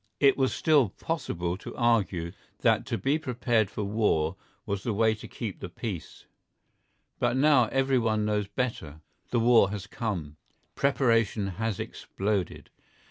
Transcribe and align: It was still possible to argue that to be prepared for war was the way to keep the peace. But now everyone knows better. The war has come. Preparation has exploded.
It 0.19 0.35
was 0.35 0.51
still 0.51 0.89
possible 0.89 1.55
to 1.57 1.75
argue 1.75 2.31
that 2.61 2.87
to 2.87 2.97
be 2.97 3.19
prepared 3.19 3.69
for 3.69 3.83
war 3.83 4.35
was 4.65 4.81
the 4.81 4.95
way 4.95 5.13
to 5.13 5.27
keep 5.27 5.59
the 5.59 5.69
peace. 5.69 6.25
But 7.19 7.37
now 7.37 7.65
everyone 7.65 8.25
knows 8.25 8.47
better. 8.47 9.01
The 9.29 9.39
war 9.39 9.69
has 9.69 9.85
come. 9.85 10.37
Preparation 10.73 11.45
has 11.61 11.79
exploded. 11.79 12.71